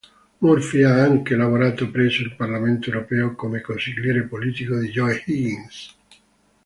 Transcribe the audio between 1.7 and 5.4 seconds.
presso il Parlamento Europeo come consigliere politico di Joe